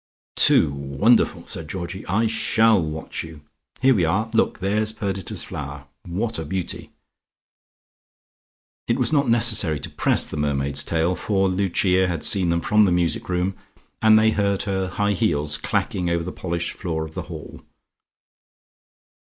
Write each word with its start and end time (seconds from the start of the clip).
"Too 0.37 0.71
wonderful" 0.73 1.45
said 1.45 1.69
Georgie. 1.69 2.03
"I 2.07 2.25
shall 2.25 2.81
watch 2.81 3.23
you. 3.23 3.41
Here 3.83 3.93
we 3.93 4.03
are. 4.03 4.31
Look, 4.33 4.57
there's 4.57 4.91
Perdita's 4.91 5.43
flower. 5.43 5.85
What 6.07 6.39
a 6.39 6.43
beauty!" 6.43 6.89
It 8.87 8.97
was 8.97 9.13
not 9.13 9.29
necessary 9.29 9.79
to 9.81 9.91
press 9.91 10.25
the 10.25 10.37
mermaid's 10.37 10.83
tail, 10.83 11.13
for 11.15 11.47
Lucia 11.47 12.07
had 12.07 12.23
seen 12.23 12.49
them 12.49 12.61
from 12.61 12.81
the 12.81 12.91
music 12.91 13.29
room, 13.29 13.53
and 14.01 14.17
they 14.17 14.31
heard 14.31 14.63
her 14.63 14.87
high 14.87 15.13
heels 15.13 15.55
clacking 15.55 16.09
over 16.09 16.23
the 16.23 16.31
polished 16.31 16.71
floor 16.71 17.05
of 17.05 17.13
the 17.13 17.21
hall. 17.29 17.61